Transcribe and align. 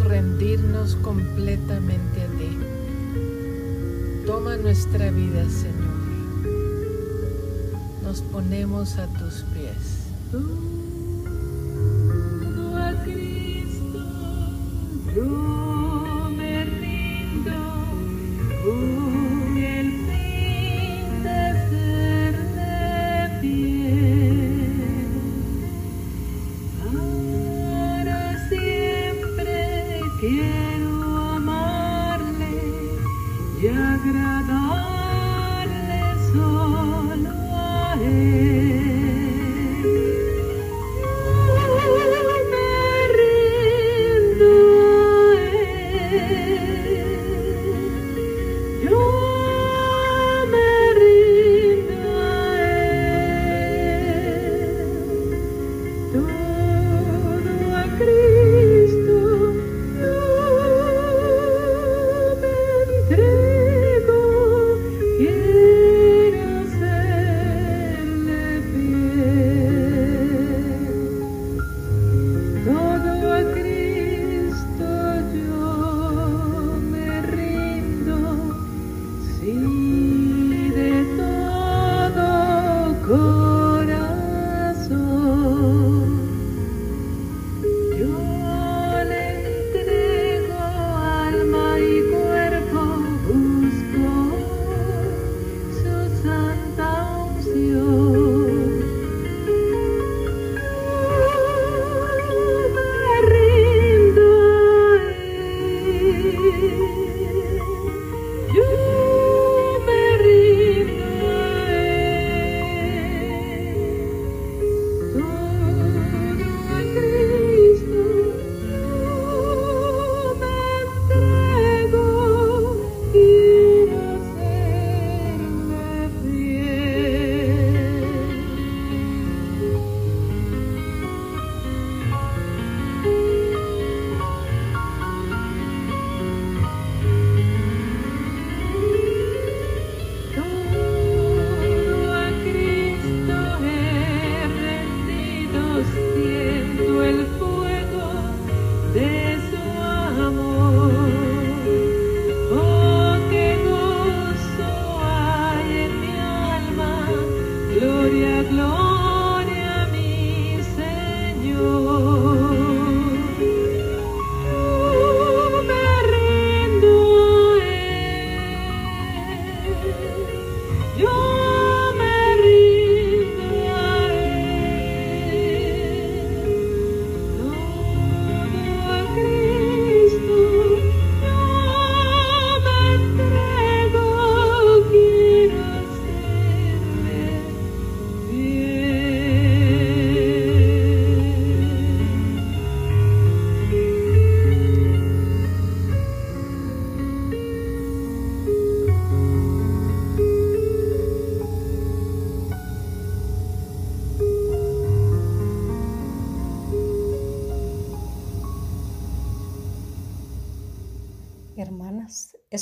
rendirnos 0.00 0.96
completamente 0.96 2.22
a 2.22 2.26
ti. 2.38 2.58
Toma 4.26 4.56
nuestra 4.56 5.10
vida, 5.10 5.48
Señor. 5.48 5.92
Nos 8.02 8.22
ponemos 8.22 8.98
a 8.98 9.06
tus 9.18 9.44
pies. 9.52 10.06
a 12.76 13.04
Cristo, 13.04 14.00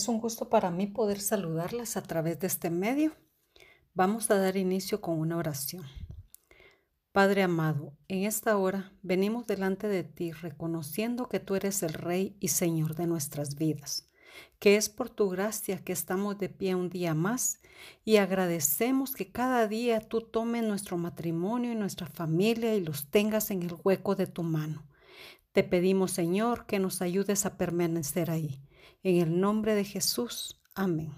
es 0.01 0.09
un 0.09 0.19
gusto 0.19 0.49
para 0.49 0.71
mí 0.71 0.87
poder 0.87 1.21
saludarlas 1.21 1.99
a 1.99 2.03
través 2.03 2.41
de 2.41 2.47
este 2.47 2.71
medio. 2.71 3.13
Vamos 3.93 4.31
a 4.31 4.39
dar 4.39 4.57
inicio 4.57 5.03
con 5.03 5.19
una 5.19 5.37
oración. 5.37 5.85
Padre 7.13 7.43
amado, 7.43 7.93
en 8.09 8.25
esta 8.25 8.57
hora 8.57 8.95
venimos 9.03 9.47
delante 9.47 9.89
de 9.89 10.03
ti 10.05 10.33
reconociendo 10.33 11.29
que 11.29 11.39
tú 11.39 11.55
eres 11.55 11.83
el 11.83 11.93
Rey 11.93 12.35
y 12.41 12.49
Señor 12.49 12.95
de 12.95 13.07
nuestras 13.07 13.57
vidas, 13.57 14.09
que 14.59 14.77
es 14.77 14.89
por 14.89 15.11
tu 15.11 15.29
gracia 15.29 15.85
que 15.85 15.93
estamos 15.93 16.39
de 16.39 16.49
pie 16.49 16.75
un 16.75 16.89
día 16.89 17.13
más 17.13 17.61
y 18.03 18.17
agradecemos 18.17 19.15
que 19.15 19.31
cada 19.31 19.69
día 19.69 20.01
tú 20.01 20.23
tomes 20.23 20.63
nuestro 20.63 20.97
matrimonio 20.97 21.73
y 21.73 21.77
nuestra 21.77 22.07
familia 22.07 22.75
y 22.75 22.81
los 22.81 23.11
tengas 23.11 23.51
en 23.51 23.65
el 23.65 23.75
hueco 23.85 24.15
de 24.15 24.27
tu 24.27 24.45
mano. 24.45 24.87
Te 25.53 25.63
pedimos, 25.63 26.13
Señor, 26.13 26.65
que 26.65 26.79
nos 26.79 27.03
ayudes 27.03 27.45
a 27.45 27.59
permanecer 27.59 28.31
ahí. 28.31 28.63
En 29.03 29.17
el 29.17 29.41
nombre 29.41 29.75
de 29.75 29.85
Jesús. 29.85 30.61
Amén. 30.75 31.15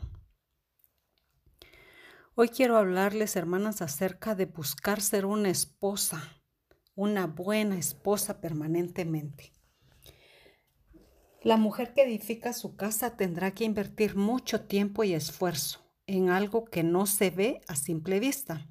Hoy 2.37 2.48
quiero 2.48 2.76
hablarles, 2.76 3.34
hermanas, 3.34 3.82
acerca 3.82 4.37
de 4.37 4.47
buscar 4.47 5.00
ser 5.00 5.26
una 5.26 5.48
esposa, 5.48 6.40
una 6.94 7.26
buena 7.26 7.76
esposa 7.76 8.40
permanentemente. 8.40 9.52
La 11.43 11.56
mujer 11.56 11.93
que 11.93 12.05
edifica 12.05 12.52
su 12.52 12.76
casa 12.76 13.17
tendrá 13.17 13.50
que 13.50 13.64
invertir 13.64 14.14
mucho 14.14 14.61
tiempo 14.61 15.02
y 15.02 15.14
esfuerzo 15.14 15.81
en 16.06 16.31
algo 16.31 16.67
que 16.67 16.85
no 16.85 17.06
se 17.06 17.31
ve 17.31 17.62
a 17.67 17.75
simple 17.75 18.20
vista, 18.20 18.64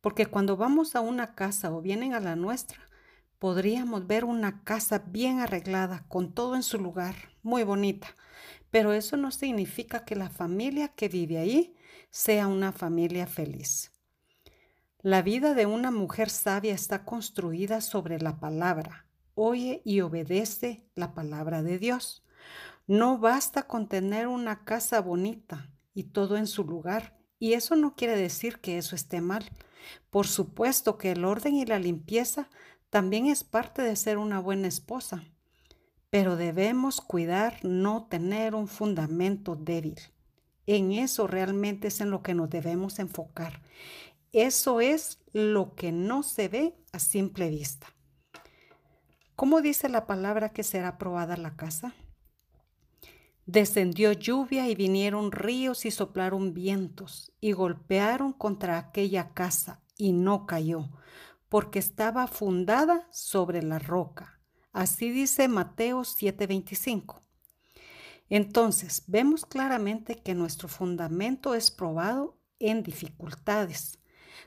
porque 0.00 0.26
cuando 0.26 0.56
vamos 0.56 0.96
a 0.96 1.00
una 1.00 1.36
casa 1.36 1.72
o 1.72 1.80
vienen 1.80 2.12
a 2.12 2.18
la 2.18 2.34
nuestra, 2.34 2.80
podríamos 3.38 4.08
ver 4.08 4.24
una 4.24 4.64
casa 4.64 4.98
bien 5.06 5.38
arreglada, 5.38 6.06
con 6.08 6.34
todo 6.34 6.56
en 6.56 6.64
su 6.64 6.78
lugar, 6.78 7.14
muy 7.44 7.62
bonita, 7.62 8.16
pero 8.70 8.92
eso 8.92 9.16
no 9.16 9.30
significa 9.30 10.04
que 10.04 10.16
la 10.16 10.30
familia 10.30 10.88
que 10.88 11.08
vive 11.08 11.38
ahí 11.38 11.74
sea 12.10 12.46
una 12.46 12.72
familia 12.72 13.26
feliz. 13.26 13.92
La 15.00 15.22
vida 15.22 15.54
de 15.54 15.66
una 15.66 15.90
mujer 15.90 16.28
sabia 16.28 16.74
está 16.74 17.04
construida 17.04 17.80
sobre 17.80 18.20
la 18.20 18.40
palabra. 18.40 19.06
Oye 19.34 19.80
y 19.84 20.00
obedece 20.00 20.88
la 20.96 21.14
palabra 21.14 21.62
de 21.62 21.78
Dios. 21.78 22.24
No 22.88 23.18
basta 23.18 23.68
con 23.68 23.88
tener 23.88 24.26
una 24.26 24.64
casa 24.64 25.00
bonita 25.00 25.70
y 25.94 26.04
todo 26.04 26.36
en 26.36 26.48
su 26.48 26.64
lugar. 26.64 27.16
Y 27.38 27.52
eso 27.52 27.76
no 27.76 27.94
quiere 27.94 28.16
decir 28.16 28.58
que 28.58 28.78
eso 28.78 28.96
esté 28.96 29.20
mal. 29.20 29.44
Por 30.10 30.26
supuesto 30.26 30.98
que 30.98 31.12
el 31.12 31.24
orden 31.24 31.54
y 31.54 31.64
la 31.64 31.78
limpieza 31.78 32.48
también 32.90 33.26
es 33.26 33.44
parte 33.44 33.82
de 33.82 33.94
ser 33.94 34.18
una 34.18 34.40
buena 34.40 34.66
esposa. 34.66 35.22
Pero 36.10 36.36
debemos 36.36 37.00
cuidar 37.00 37.58
no 37.64 38.06
tener 38.06 38.54
un 38.54 38.68
fundamento 38.68 39.56
débil. 39.56 39.98
En 40.66 40.92
eso 40.92 41.26
realmente 41.26 41.88
es 41.88 42.00
en 42.00 42.10
lo 42.10 42.22
que 42.22 42.34
nos 42.34 42.50
debemos 42.50 42.98
enfocar. 42.98 43.62
Eso 44.32 44.80
es 44.80 45.20
lo 45.32 45.74
que 45.74 45.92
no 45.92 46.22
se 46.22 46.48
ve 46.48 46.74
a 46.92 46.98
simple 46.98 47.48
vista. 47.48 47.86
¿Cómo 49.34 49.60
dice 49.60 49.88
la 49.88 50.06
palabra 50.06 50.50
que 50.50 50.62
será 50.62 50.88
aprobada 50.88 51.36
la 51.36 51.56
casa? 51.56 51.94
Descendió 53.46 54.12
lluvia 54.12 54.68
y 54.68 54.74
vinieron 54.74 55.32
ríos 55.32 55.86
y 55.86 55.90
soplaron 55.90 56.52
vientos 56.52 57.32
y 57.40 57.52
golpearon 57.52 58.32
contra 58.32 58.76
aquella 58.76 59.32
casa 59.32 59.80
y 59.96 60.12
no 60.12 60.44
cayó, 60.44 60.90
porque 61.48 61.78
estaba 61.78 62.26
fundada 62.26 63.08
sobre 63.10 63.62
la 63.62 63.78
roca. 63.78 64.37
Así 64.72 65.10
dice 65.10 65.48
Mateo 65.48 66.04
7:25. 66.04 67.22
Entonces, 68.28 69.04
vemos 69.06 69.46
claramente 69.46 70.16
que 70.16 70.34
nuestro 70.34 70.68
fundamento 70.68 71.54
es 71.54 71.70
probado 71.70 72.38
en 72.58 72.82
dificultades. 72.82 73.98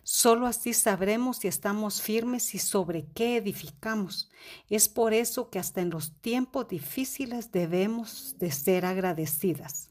Solo 0.03 0.47
así 0.47 0.73
sabremos 0.73 1.38
si 1.38 1.47
estamos 1.47 2.01
firmes 2.01 2.56
y 2.56 2.59
sobre 2.59 3.07
qué 3.13 3.38
edificamos. 3.38 4.31
Es 4.69 4.89
por 4.89 5.13
eso 5.13 5.50
que 5.50 5.59
hasta 5.59 5.81
en 5.81 5.89
los 5.89 6.19
tiempos 6.21 6.67
difíciles 6.67 7.51
debemos 7.51 8.35
de 8.39 8.51
ser 8.51 8.85
agradecidas. 8.85 9.89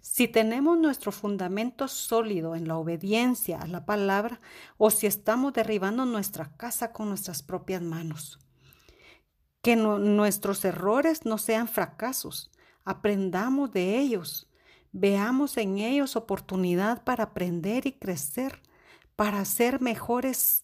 Si 0.00 0.28
tenemos 0.28 0.78
nuestro 0.78 1.12
fundamento 1.12 1.88
sólido 1.88 2.54
en 2.54 2.68
la 2.68 2.76
obediencia 2.76 3.58
a 3.60 3.66
la 3.66 3.84
palabra 3.84 4.40
o 4.76 4.90
si 4.90 5.06
estamos 5.06 5.52
derribando 5.52 6.04
nuestra 6.04 6.56
casa 6.56 6.92
con 6.92 7.08
nuestras 7.08 7.42
propias 7.42 7.82
manos. 7.82 8.38
Que 9.68 9.76
nuestros 9.76 10.64
errores 10.64 11.26
no 11.26 11.36
sean 11.36 11.68
fracasos, 11.68 12.50
aprendamos 12.86 13.70
de 13.70 13.98
ellos, 13.98 14.48
veamos 14.92 15.58
en 15.58 15.76
ellos 15.76 16.16
oportunidad 16.16 17.04
para 17.04 17.24
aprender 17.24 17.84
y 17.84 17.92
crecer 17.92 18.62
para 19.14 19.44
ser 19.44 19.82
mejores 19.82 20.62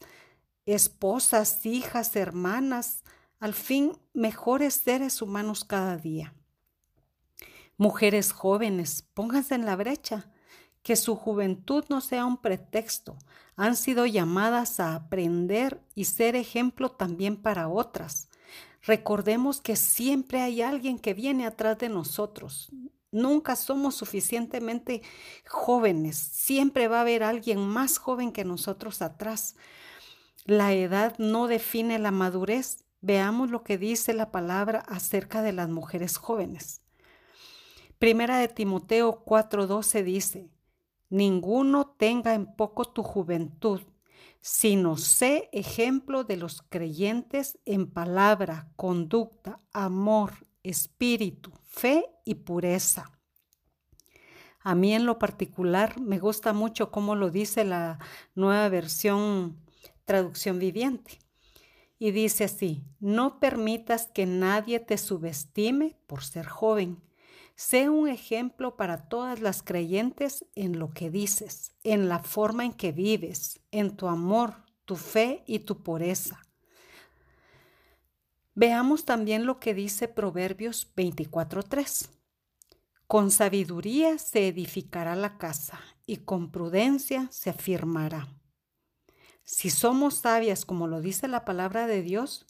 esposas, 0.65 1.67
hijas, 1.67 2.17
hermanas, 2.17 3.05
al 3.41 3.53
fin 3.53 3.93
mejores 4.15 4.73
seres 4.73 5.21
humanos 5.21 5.67
cada 5.67 5.99
día. 5.99 6.33
Mujeres 7.77 8.33
jóvenes, 8.33 9.03
pónganse 9.13 9.55
en 9.55 9.67
la 9.67 9.77
brecha, 9.77 10.33
que 10.83 10.97
su 10.97 11.15
juventud 11.15 11.85
no 11.91 12.01
sea 12.01 12.25
un 12.25 12.39
pretexto. 12.39 13.19
Han 13.55 13.77
sido 13.77 14.07
llamadas 14.07 14.81
a 14.81 14.95
aprender 14.95 15.85
y 15.95 16.07
ser 16.07 16.37
ejemplo 16.37 16.91
también 16.91 17.37
para 17.37 17.69
otras. 17.69 18.31
Recordemos 18.87 19.61
que 19.61 19.77
siempre 19.77 20.43
hay 20.43 20.61
alguien 20.61 20.99
que 20.99 21.15
viene 21.15 21.47
atrás 21.47 21.79
de 21.79 21.89
nosotros. 21.89 22.71
Nunca 23.11 23.57
somos 23.57 23.95
suficientemente 23.95 25.03
jóvenes. 25.49 26.17
Siempre 26.17 26.89
va 26.89 26.99
a 26.99 27.03
haber 27.03 27.23
alguien 27.23 27.61
más 27.61 27.99
joven 27.99 28.33
que 28.33 28.45
nosotros 28.45 29.01
atrás. 29.01 29.57
La 30.45 30.75
edad 30.75 31.15
no 31.19 31.47
define 31.47 31.99
la 31.99 32.11
madurez. 32.11 32.85
Veamos 33.01 33.51
lo 33.51 33.63
que 33.63 33.79
dice 33.79 34.13
la 34.13 34.31
palabra 34.31 34.81
acerca 34.81 35.43
de 35.43 35.53
las 35.53 35.69
mujeres 35.69 36.17
jóvenes. 36.17 36.83
Primera 37.99 38.37
de 38.39 38.49
Timoteo 38.49 39.25
4:12 39.25 40.03
dice, 40.03 40.51
Ninguno 41.09 41.87
tenga 41.87 42.35
en 42.35 42.47
poco 42.47 42.85
tu 42.85 43.03
juventud, 43.03 43.81
sino 44.47 44.99
sé 44.99 45.49
ejemplo 45.53 46.23
de 46.23 46.37
los 46.37 46.61
creyentes 46.61 47.59
en 47.65 47.91
palabra, 47.91 48.69
conducta, 48.77 49.63
amor, 49.73 50.35
espíritu, 50.63 51.51
fe 51.65 52.05
y 52.27 52.35
pureza. 52.35 53.11
A 54.61 54.75
mí 54.75 54.93
en 54.93 55.07
lo 55.07 55.19
particular 55.19 55.99
me 55.99 56.19
gusta 56.19 56.53
mucho 56.53 56.91
cómo 56.91 57.15
lo 57.15 57.31
dice 57.31 57.65
la 57.65 57.99
nueva 58.35 58.69
versión 58.69 59.65
traducción 60.05 60.59
viviente. 60.59 61.21
Y 61.99 62.11
dice 62.11 62.45
así, 62.45 62.85
no 63.01 63.41
permitas 63.41 64.09
que 64.09 64.27
nadie 64.27 64.79
te 64.79 64.99
subestime 64.99 65.97
por 66.07 66.23
ser 66.23 66.45
joven. 66.45 67.01
Sé 67.57 67.89
un 67.89 68.09
ejemplo 68.09 68.77
para 68.77 69.09
todas 69.09 69.41
las 69.41 69.63
creyentes 69.63 70.45
en 70.55 70.79
lo 70.79 70.91
que 70.91 71.11
dices, 71.11 71.73
en 71.85 72.09
la 72.09 72.19
forma 72.19 72.65
en 72.65 72.73
que 72.73 72.91
vives, 72.91 73.61
en 73.71 73.97
tu 73.97 74.09
amor, 74.09 74.65
tu 74.85 74.97
fe 74.97 75.45
y 75.47 75.61
tu 75.61 75.83
pureza. 75.83 76.43
Veamos 78.55 79.05
también 79.05 79.47
lo 79.47 79.61
que 79.61 79.75
dice 79.75 80.09
Proverbios 80.09 80.93
24.3. 80.97 82.09
Con 83.07 83.31
sabiduría 83.31 84.19
se 84.19 84.49
edificará 84.49 85.15
la 85.15 85.39
casa 85.39 85.81
y 86.07 86.19
con 86.19 86.51
prudencia 86.51 87.29
se 87.31 87.51
afirmará. 87.51 88.29
Si 89.45 89.71
somos 89.71 90.15
sabias 90.15 90.65
como 90.65 90.87
lo 90.87 91.01
dice 91.01 91.29
la 91.29 91.45
palabra 91.45 91.87
de 91.87 92.03
Dios, 92.03 92.47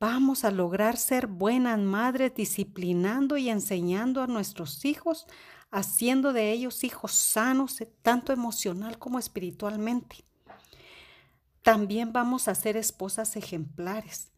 vamos 0.00 0.44
a 0.44 0.50
lograr 0.50 0.96
ser 0.96 1.26
buenas 1.26 1.78
madres 1.78 2.34
disciplinando 2.34 3.36
y 3.36 3.50
enseñando 3.50 4.22
a 4.22 4.26
nuestros 4.26 4.84
hijos, 4.84 5.26
haciendo 5.70 6.32
de 6.32 6.52
ellos 6.52 6.84
hijos 6.84 7.12
sanos, 7.12 7.82
tanto 8.02 8.32
emocional 8.32 8.98
como 8.98 9.18
espiritualmente. 9.18 10.24
También 11.62 12.12
vamos 12.12 12.48
a 12.48 12.54
ser 12.54 12.76
esposas 12.76 13.36
ejemplares 13.36 14.32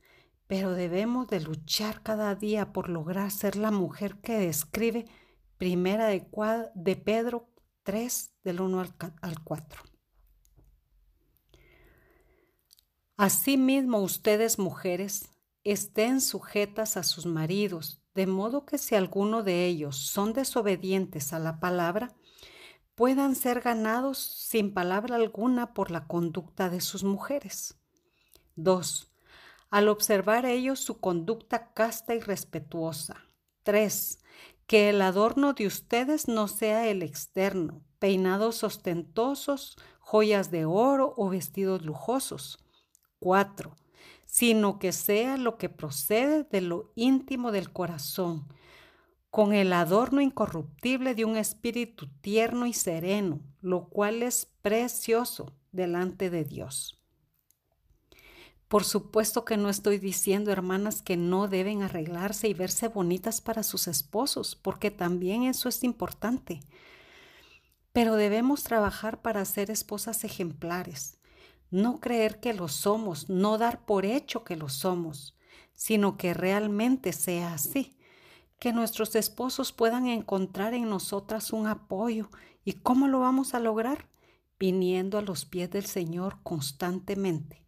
pero 0.50 0.74
debemos 0.74 1.28
de 1.28 1.38
luchar 1.38 2.02
cada 2.02 2.34
día 2.34 2.72
por 2.72 2.88
lograr 2.88 3.30
ser 3.30 3.54
la 3.54 3.70
mujer 3.70 4.16
que 4.16 4.36
describe 4.36 5.04
Primera 5.58 6.08
de, 6.08 6.26
de 6.74 6.96
Pedro 6.96 7.48
3 7.84 8.34
del 8.42 8.60
1 8.60 8.84
al 9.22 9.44
4. 9.44 9.82
Asimismo 13.16 13.98
ustedes 13.98 14.58
mujeres 14.58 15.30
estén 15.64 16.20
sujetas 16.20 16.96
a 16.96 17.02
sus 17.02 17.26
maridos, 17.26 18.02
de 18.14 18.26
modo 18.26 18.64
que 18.64 18.78
si 18.78 18.94
alguno 18.94 19.42
de 19.42 19.66
ellos 19.66 19.96
son 19.96 20.32
desobedientes 20.32 21.32
a 21.32 21.38
la 21.38 21.60
palabra, 21.60 22.14
puedan 22.94 23.34
ser 23.34 23.60
ganados 23.60 24.18
sin 24.18 24.74
palabra 24.74 25.16
alguna 25.16 25.74
por 25.74 25.90
la 25.90 26.06
conducta 26.06 26.68
de 26.70 26.80
sus 26.80 27.04
mujeres. 27.04 27.78
2 28.56 29.10
al 29.70 29.88
observar 29.88 30.46
ellos 30.46 30.80
su 30.80 30.98
conducta 30.98 31.72
casta 31.72 32.14
y 32.14 32.20
respetuosa. 32.20 33.24
3. 33.62 34.18
Que 34.66 34.90
el 34.90 35.00
adorno 35.00 35.52
de 35.52 35.66
ustedes 35.66 36.28
no 36.28 36.48
sea 36.48 36.88
el 36.88 37.02
externo, 37.02 37.82
peinados 37.98 38.64
ostentosos, 38.64 39.76
joyas 40.00 40.50
de 40.50 40.64
oro 40.64 41.14
o 41.16 41.28
vestidos 41.28 41.84
lujosos. 41.84 42.58
4. 43.20 43.76
Sino 44.40 44.78
que 44.78 44.92
sea 44.92 45.36
lo 45.36 45.58
que 45.58 45.68
procede 45.68 46.44
de 46.44 46.62
lo 46.62 46.92
íntimo 46.94 47.52
del 47.52 47.74
corazón, 47.74 48.48
con 49.28 49.52
el 49.52 49.70
adorno 49.70 50.22
incorruptible 50.22 51.14
de 51.14 51.26
un 51.26 51.36
espíritu 51.36 52.08
tierno 52.22 52.64
y 52.64 52.72
sereno, 52.72 53.40
lo 53.60 53.90
cual 53.90 54.22
es 54.22 54.46
precioso 54.62 55.52
delante 55.72 56.30
de 56.30 56.44
Dios. 56.44 56.98
Por 58.66 58.84
supuesto 58.84 59.44
que 59.44 59.58
no 59.58 59.68
estoy 59.68 59.98
diciendo, 59.98 60.50
hermanas, 60.50 61.02
que 61.02 61.18
no 61.18 61.46
deben 61.46 61.82
arreglarse 61.82 62.48
y 62.48 62.54
verse 62.54 62.88
bonitas 62.88 63.42
para 63.42 63.62
sus 63.62 63.88
esposos, 63.88 64.56
porque 64.56 64.90
también 64.90 65.42
eso 65.42 65.68
es 65.68 65.84
importante. 65.84 66.60
Pero 67.92 68.14
debemos 68.16 68.62
trabajar 68.62 69.20
para 69.20 69.44
ser 69.44 69.70
esposas 69.70 70.24
ejemplares, 70.24 71.18
no 71.70 72.00
creer 72.00 72.40
que 72.40 72.54
lo 72.54 72.68
somos, 72.68 73.28
no 73.28 73.58
dar 73.58 73.84
por 73.84 74.04
hecho 74.04 74.44
que 74.44 74.56
lo 74.56 74.68
somos, 74.68 75.36
sino 75.74 76.16
que 76.16 76.34
realmente 76.34 77.12
sea 77.12 77.54
así, 77.54 77.96
que 78.58 78.72
nuestros 78.72 79.14
esposos 79.16 79.72
puedan 79.72 80.06
encontrar 80.06 80.74
en 80.74 80.88
nosotras 80.88 81.52
un 81.52 81.66
apoyo. 81.66 82.30
¿Y 82.64 82.74
cómo 82.74 83.08
lo 83.08 83.20
vamos 83.20 83.54
a 83.54 83.60
lograr? 83.60 84.08
Viniendo 84.58 85.16
a 85.16 85.22
los 85.22 85.46
pies 85.46 85.70
del 85.70 85.86
Señor 85.86 86.38
constantemente 86.42 87.60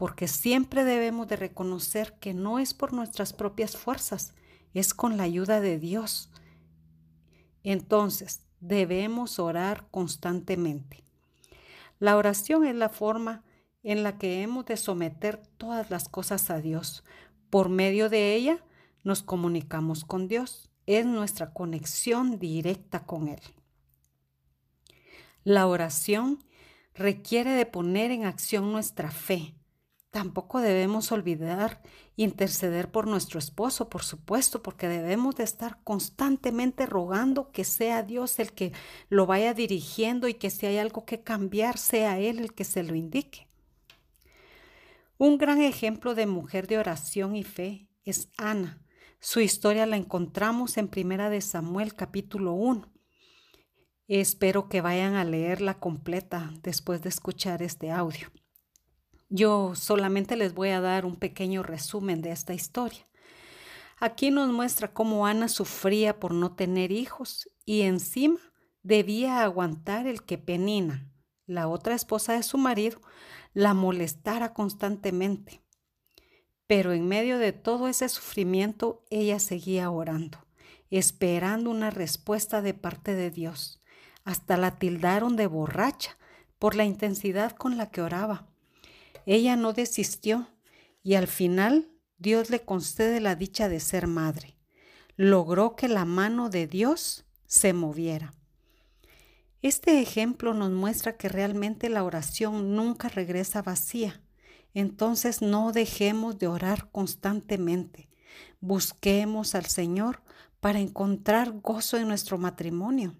porque 0.00 0.28
siempre 0.28 0.82
debemos 0.84 1.28
de 1.28 1.36
reconocer 1.36 2.14
que 2.20 2.32
no 2.32 2.58
es 2.58 2.72
por 2.72 2.94
nuestras 2.94 3.34
propias 3.34 3.76
fuerzas, 3.76 4.32
es 4.72 4.94
con 4.94 5.18
la 5.18 5.24
ayuda 5.24 5.60
de 5.60 5.78
Dios. 5.78 6.30
Entonces, 7.64 8.40
debemos 8.60 9.38
orar 9.38 9.88
constantemente. 9.90 11.04
La 12.00 12.16
oración 12.16 12.66
es 12.66 12.74
la 12.74 12.88
forma 12.88 13.44
en 13.82 14.02
la 14.02 14.16
que 14.16 14.42
hemos 14.42 14.64
de 14.64 14.78
someter 14.78 15.36
todas 15.58 15.90
las 15.90 16.08
cosas 16.08 16.50
a 16.50 16.60
Dios. 16.60 17.04
Por 17.50 17.68
medio 17.68 18.08
de 18.08 18.34
ella 18.34 18.64
nos 19.04 19.22
comunicamos 19.22 20.06
con 20.06 20.26
Dios. 20.26 20.70
Es 20.86 21.04
nuestra 21.04 21.52
conexión 21.52 22.38
directa 22.38 23.04
con 23.04 23.28
Él. 23.28 23.40
La 25.44 25.66
oración 25.66 26.42
requiere 26.94 27.50
de 27.50 27.66
poner 27.66 28.10
en 28.10 28.24
acción 28.24 28.72
nuestra 28.72 29.10
fe, 29.10 29.54
Tampoco 30.10 30.60
debemos 30.60 31.12
olvidar 31.12 31.82
interceder 32.16 32.90
por 32.90 33.06
nuestro 33.06 33.38
esposo, 33.38 33.88
por 33.88 34.02
supuesto, 34.02 34.60
porque 34.60 34.88
debemos 34.88 35.36
de 35.36 35.44
estar 35.44 35.78
constantemente 35.84 36.84
rogando 36.84 37.52
que 37.52 37.62
sea 37.62 38.02
Dios 38.02 38.40
el 38.40 38.52
que 38.52 38.72
lo 39.08 39.26
vaya 39.26 39.54
dirigiendo 39.54 40.26
y 40.26 40.34
que 40.34 40.50
si 40.50 40.66
hay 40.66 40.78
algo 40.78 41.04
que 41.04 41.22
cambiar, 41.22 41.78
sea 41.78 42.18
Él 42.18 42.40
el 42.40 42.52
que 42.54 42.64
se 42.64 42.82
lo 42.82 42.96
indique. 42.96 43.46
Un 45.16 45.38
gran 45.38 45.60
ejemplo 45.60 46.16
de 46.16 46.26
mujer 46.26 46.66
de 46.66 46.78
oración 46.78 47.36
y 47.36 47.44
fe 47.44 47.88
es 48.04 48.30
Ana. 48.36 48.82
Su 49.20 49.40
historia 49.40 49.86
la 49.86 49.96
encontramos 49.96 50.76
en 50.76 50.88
Primera 50.88 51.30
de 51.30 51.40
Samuel 51.40 51.94
capítulo 51.94 52.54
1. 52.54 52.90
Espero 54.08 54.68
que 54.68 54.80
vayan 54.80 55.14
a 55.14 55.24
leerla 55.24 55.78
completa 55.78 56.50
después 56.62 57.00
de 57.02 57.10
escuchar 57.10 57.62
este 57.62 57.92
audio. 57.92 58.28
Yo 59.32 59.76
solamente 59.76 60.34
les 60.34 60.54
voy 60.54 60.70
a 60.70 60.80
dar 60.80 61.06
un 61.06 61.14
pequeño 61.14 61.62
resumen 61.62 62.20
de 62.20 62.32
esta 62.32 62.52
historia. 62.52 63.06
Aquí 64.00 64.32
nos 64.32 64.50
muestra 64.50 64.92
cómo 64.92 65.24
Ana 65.24 65.46
sufría 65.46 66.18
por 66.18 66.34
no 66.34 66.56
tener 66.56 66.90
hijos 66.90 67.48
y 67.64 67.82
encima 67.82 68.40
debía 68.82 69.44
aguantar 69.44 70.08
el 70.08 70.24
que 70.24 70.36
Penina, 70.36 71.08
la 71.46 71.68
otra 71.68 71.94
esposa 71.94 72.32
de 72.32 72.42
su 72.42 72.58
marido, 72.58 73.00
la 73.54 73.72
molestara 73.72 74.52
constantemente. 74.52 75.62
Pero 76.66 76.92
en 76.92 77.06
medio 77.06 77.38
de 77.38 77.52
todo 77.52 77.86
ese 77.86 78.08
sufrimiento 78.08 79.04
ella 79.10 79.38
seguía 79.38 79.90
orando, 79.90 80.38
esperando 80.90 81.70
una 81.70 81.90
respuesta 81.90 82.62
de 82.62 82.74
parte 82.74 83.14
de 83.14 83.30
Dios. 83.30 83.80
Hasta 84.24 84.56
la 84.56 84.80
tildaron 84.80 85.36
de 85.36 85.46
borracha 85.46 86.18
por 86.58 86.74
la 86.74 86.84
intensidad 86.84 87.52
con 87.52 87.76
la 87.76 87.90
que 87.90 88.02
oraba. 88.02 88.49
Ella 89.30 89.54
no 89.54 89.72
desistió 89.72 90.48
y 91.04 91.14
al 91.14 91.28
final 91.28 91.88
Dios 92.18 92.50
le 92.50 92.64
concede 92.64 93.20
la 93.20 93.36
dicha 93.36 93.68
de 93.68 93.78
ser 93.78 94.08
madre. 94.08 94.56
Logró 95.14 95.76
que 95.76 95.86
la 95.86 96.04
mano 96.04 96.50
de 96.50 96.66
Dios 96.66 97.26
se 97.46 97.72
moviera. 97.72 98.34
Este 99.62 100.00
ejemplo 100.00 100.52
nos 100.52 100.72
muestra 100.72 101.16
que 101.16 101.28
realmente 101.28 101.88
la 101.88 102.02
oración 102.02 102.74
nunca 102.74 103.08
regresa 103.08 103.62
vacía. 103.62 104.20
Entonces 104.74 105.42
no 105.42 105.70
dejemos 105.70 106.36
de 106.40 106.48
orar 106.48 106.90
constantemente. 106.90 108.08
Busquemos 108.60 109.54
al 109.54 109.66
Señor 109.66 110.24
para 110.58 110.80
encontrar 110.80 111.52
gozo 111.60 111.98
en 111.98 112.08
nuestro 112.08 112.36
matrimonio. 112.36 113.14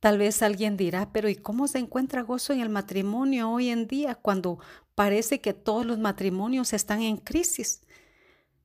Tal 0.00 0.16
vez 0.16 0.42
alguien 0.42 0.78
dirá, 0.78 1.12
pero 1.12 1.28
¿y 1.28 1.36
cómo 1.36 1.68
se 1.68 1.78
encuentra 1.78 2.22
gozo 2.22 2.54
en 2.54 2.60
el 2.60 2.70
matrimonio 2.70 3.50
hoy 3.50 3.68
en 3.68 3.86
día 3.86 4.14
cuando 4.14 4.58
parece 4.94 5.42
que 5.42 5.52
todos 5.52 5.84
los 5.84 5.98
matrimonios 5.98 6.72
están 6.72 7.02
en 7.02 7.18
crisis? 7.18 7.82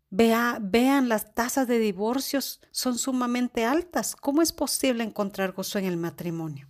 Vea, 0.09 0.59
vean, 0.61 1.09
las 1.09 1.35
tasas 1.35 1.67
de 1.67 1.77
divorcios 1.77 2.61
son 2.71 2.97
sumamente 2.97 3.65
altas. 3.65 4.15
¿Cómo 4.15 4.41
es 4.41 4.53
posible 4.53 5.03
encontrar 5.03 5.51
gozo 5.51 5.77
en 5.77 5.85
el 5.85 5.97
matrimonio? 5.97 6.69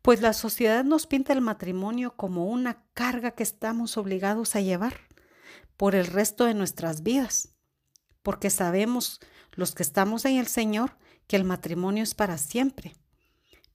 Pues 0.00 0.20
la 0.20 0.32
sociedad 0.32 0.84
nos 0.84 1.08
pinta 1.08 1.32
el 1.32 1.40
matrimonio 1.40 2.14
como 2.16 2.46
una 2.46 2.84
carga 2.94 3.32
que 3.32 3.42
estamos 3.42 3.96
obligados 3.96 4.54
a 4.54 4.60
llevar 4.60 4.94
por 5.76 5.96
el 5.96 6.06
resto 6.06 6.44
de 6.44 6.54
nuestras 6.54 7.02
vidas, 7.02 7.48
porque 8.22 8.48
sabemos 8.48 9.18
los 9.52 9.74
que 9.74 9.82
estamos 9.82 10.24
en 10.24 10.36
el 10.36 10.46
Señor 10.46 10.96
que 11.26 11.36
el 11.36 11.44
matrimonio 11.44 12.04
es 12.04 12.14
para 12.14 12.38
siempre. 12.38 12.94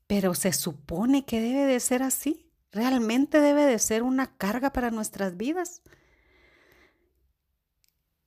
Pero 0.07 0.35
se 0.35 0.53
supone 0.53 1.25
que 1.25 1.41
debe 1.41 1.65
de 1.65 1.79
ser 1.79 2.03
así. 2.03 2.45
Realmente 2.71 3.39
debe 3.39 3.65
de 3.65 3.79
ser 3.79 4.03
una 4.03 4.38
carga 4.38 4.71
para 4.71 4.91
nuestras 4.91 5.38
vidas. 5.38 5.81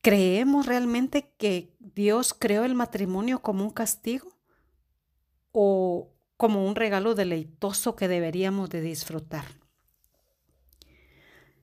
¿Creemos 0.00 0.66
realmente 0.66 1.32
que 1.38 1.76
Dios 1.78 2.35
creó 2.35 2.64
el 2.64 2.75
matrimonio 2.75 3.42
como 3.42 3.64
un 3.64 3.70
castigo 3.70 4.32
o 5.52 6.11
como 6.37 6.66
un 6.66 6.76
regalo 6.76 7.14
deleitoso 7.14 7.94
que 7.94 8.08
deberíamos 8.08 8.70
de 8.70 8.80
disfrutar? 8.80 9.44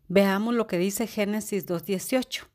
Veamos 0.08 0.54
lo 0.54 0.68
que 0.68 0.78
dice 0.78 1.08
Génesis 1.08 1.66
2.18. 1.66 2.48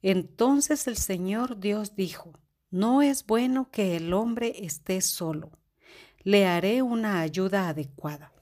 Entonces 0.00 0.86
el 0.86 0.96
Señor 0.96 1.60
Dios 1.60 1.94
dijo, 1.94 2.32
no 2.70 3.02
es 3.02 3.26
bueno 3.26 3.70
que 3.70 3.96
el 3.96 4.12
hombre 4.14 4.64
esté 4.64 5.00
solo 5.00 5.50
le 6.28 6.46
haré 6.46 6.82
una 6.82 7.22
ayuda 7.22 7.70
adecuada. 7.70 8.34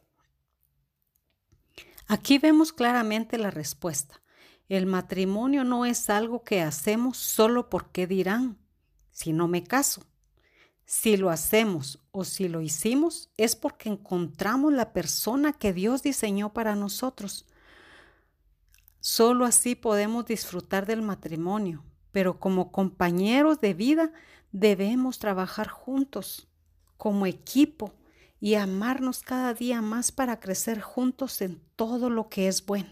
Aquí 2.08 2.38
vemos 2.38 2.72
claramente 2.72 3.38
la 3.38 3.52
respuesta. 3.52 4.20
El 4.68 4.86
matrimonio 4.86 5.62
no 5.62 5.84
es 5.86 6.10
algo 6.10 6.42
que 6.42 6.62
hacemos 6.62 7.16
solo 7.16 7.70
porque 7.70 8.08
dirán, 8.08 8.58
si 9.12 9.32
no 9.32 9.46
me 9.46 9.62
caso. 9.62 10.02
Si 10.84 11.16
lo 11.16 11.30
hacemos 11.30 12.00
o 12.10 12.24
si 12.24 12.48
lo 12.48 12.60
hicimos 12.60 13.30
es 13.36 13.54
porque 13.54 13.88
encontramos 13.88 14.72
la 14.72 14.92
persona 14.92 15.52
que 15.52 15.72
Dios 15.72 16.02
diseñó 16.02 16.52
para 16.52 16.74
nosotros. 16.74 17.46
Solo 18.98 19.44
así 19.44 19.76
podemos 19.76 20.26
disfrutar 20.26 20.86
del 20.86 21.02
matrimonio, 21.02 21.84
pero 22.10 22.40
como 22.40 22.72
compañeros 22.72 23.60
de 23.60 23.74
vida 23.74 24.12
debemos 24.50 25.20
trabajar 25.20 25.68
juntos 25.68 26.48
como 26.96 27.26
equipo 27.26 27.92
y 28.40 28.54
amarnos 28.54 29.22
cada 29.22 29.54
día 29.54 29.82
más 29.82 30.12
para 30.12 30.40
crecer 30.40 30.80
juntos 30.80 31.40
en 31.40 31.60
todo 31.76 32.10
lo 32.10 32.28
que 32.28 32.48
es 32.48 32.64
bueno. 32.64 32.90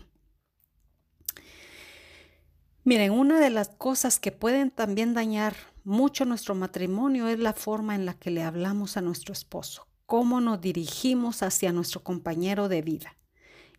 Miren, 2.85 3.13
una 3.13 3.41
de 3.41 3.51
las 3.51 3.71
cosas 3.71 4.19
que 4.19 4.31
pueden 4.33 4.71
también 4.71 5.15
dañar 5.15 5.55
mucho 5.85 6.25
nuestro 6.25 6.55
matrimonio 6.55 7.29
es 7.29 7.39
la 7.39 7.55
forma 7.55 7.95
en 7.95 8.05
la 8.05 8.15
que 8.15 8.31
le 8.31 8.43
hablamos 8.43 8.97
a 8.97 9.01
nuestro 9.01 9.33
esposo, 9.33 9.87
cómo 10.07 10.41
nos 10.41 10.61
dirigimos 10.61 11.43
hacia 11.43 11.73
nuestro 11.73 12.03
compañero 12.03 12.69
de 12.69 12.83
vida. 12.83 13.17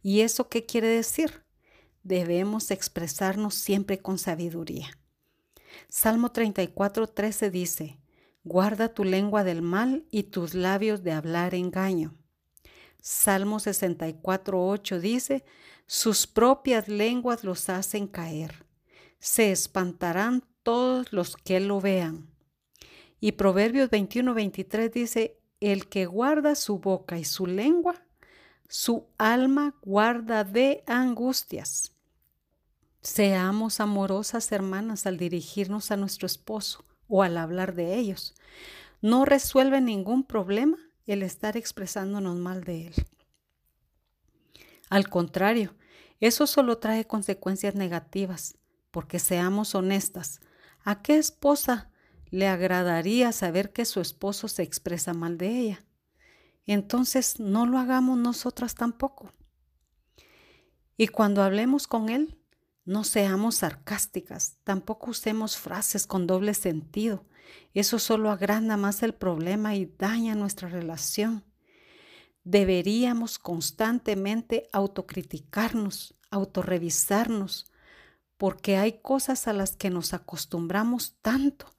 ¿Y 0.01 0.21
eso 0.21 0.49
qué 0.49 0.65
quiere 0.65 0.87
decir? 0.87 1.43
Debemos 2.03 2.71
expresarnos 2.71 3.55
siempre 3.55 3.99
con 3.99 4.17
sabiduría. 4.17 4.87
Salmo 5.89 6.31
34, 6.31 7.07
13 7.07 7.49
dice, 7.51 7.99
Guarda 8.45 8.93
tu 8.93 9.03
lengua 9.03 9.43
del 9.43 9.63
mal 9.63 10.05
y 10.11 10.23
tus 10.23 10.53
labios 10.53 11.01
de 11.01 11.11
hablar 11.11 11.55
engaño. 11.55 12.13
Salmo 13.01 13.57
64.8 13.57 14.99
dice, 14.99 15.43
sus 15.87 16.27
propias 16.27 16.87
lenguas 16.87 17.43
los 17.43 17.69
hacen 17.69 18.05
caer. 18.05 18.67
Se 19.17 19.51
espantarán 19.51 20.43
todos 20.61 21.11
los 21.11 21.37
que 21.37 21.59
lo 21.59 21.81
vean. 21.81 22.29
Y 23.19 23.31
Proverbios 23.31 23.89
21.23 23.89 24.91
dice, 24.91 25.39
el 25.59 25.89
que 25.89 26.05
guarda 26.05 26.53
su 26.53 26.77
boca 26.77 27.17
y 27.17 27.25
su 27.25 27.47
lengua, 27.47 28.05
su 28.69 29.07
alma 29.17 29.73
guarda 29.81 30.43
de 30.43 30.83
angustias. 30.85 31.93
Seamos 33.01 33.79
amorosas 33.79 34.51
hermanas 34.51 35.07
al 35.07 35.17
dirigirnos 35.17 35.89
a 35.89 35.97
nuestro 35.97 36.27
esposo 36.27 36.85
o 37.07 37.23
al 37.23 37.37
hablar 37.37 37.75
de 37.75 37.95
ellos. 37.95 38.35
No 39.01 39.25
resuelve 39.25 39.81
ningún 39.81 40.23
problema 40.23 40.77
el 41.05 41.23
estar 41.23 41.57
expresándonos 41.57 42.35
mal 42.37 42.63
de 42.63 42.87
él. 42.87 42.93
Al 44.89 45.09
contrario, 45.09 45.75
eso 46.19 46.47
solo 46.47 46.77
trae 46.77 47.05
consecuencias 47.05 47.75
negativas, 47.75 48.57
porque 48.91 49.19
seamos 49.19 49.75
honestas, 49.75 50.39
¿a 50.83 51.01
qué 51.01 51.17
esposa 51.17 51.91
le 52.29 52.47
agradaría 52.47 53.31
saber 53.31 53.73
que 53.73 53.85
su 53.85 53.99
esposo 53.99 54.47
se 54.47 54.63
expresa 54.63 55.13
mal 55.13 55.37
de 55.37 55.59
ella? 55.59 55.85
Entonces 56.65 57.39
no 57.39 57.65
lo 57.65 57.77
hagamos 57.77 58.17
nosotras 58.17 58.75
tampoco. 58.75 59.31
Y 60.97 61.07
cuando 61.07 61.43
hablemos 61.43 61.87
con 61.87 62.09
él, 62.09 62.37
no 62.85 63.03
seamos 63.03 63.55
sarcásticas, 63.55 64.57
tampoco 64.63 65.11
usemos 65.11 65.57
frases 65.57 66.05
con 66.05 66.27
doble 66.27 66.53
sentido. 66.53 67.25
Eso 67.73 67.99
solo 67.99 68.29
agranda 68.29 68.77
más 68.77 69.01
el 69.03 69.13
problema 69.13 69.75
y 69.75 69.87
daña 69.97 70.35
nuestra 70.35 70.69
relación. 70.69 71.43
Deberíamos 72.43 73.39
constantemente 73.39 74.67
autocriticarnos, 74.71 76.15
autorrevisarnos, 76.29 77.71
porque 78.37 78.77
hay 78.77 78.99
cosas 79.01 79.47
a 79.47 79.53
las 79.53 79.75
que 79.75 79.89
nos 79.89 80.13
acostumbramos 80.13 81.15
tanto 81.21 81.75